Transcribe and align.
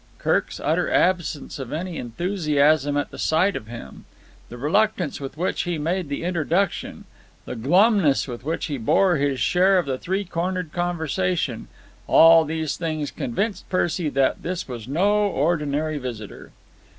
Kirk's 0.17 0.59
utter 0.59 0.89
absence 0.89 1.59
of 1.59 1.71
any 1.71 1.97
enthusiasm 1.99 2.97
at 2.97 3.11
the 3.11 3.19
sight 3.19 3.55
of 3.55 3.67
him, 3.67 4.05
the 4.49 4.57
reluctance 4.57 5.21
with 5.21 5.37
which 5.37 5.61
he 5.61 5.77
made 5.77 6.09
the 6.09 6.23
introduction, 6.23 7.03
the 7.45 7.55
glumness 7.55 8.27
with 8.27 8.43
which 8.43 8.65
he 8.65 8.79
bore 8.79 9.17
his 9.17 9.39
share 9.39 9.77
of 9.77 9.85
the 9.85 9.99
three 9.99 10.25
cornered 10.25 10.71
conversation—all 10.73 12.45
these 12.45 12.77
things 12.77 13.11
convinced 13.11 13.69
Percy 13.69 14.09
that 14.09 14.41
this 14.41 14.67
was 14.67 14.87
no 14.87 15.27
ordinary 15.27 15.99
visitor. 15.99 16.49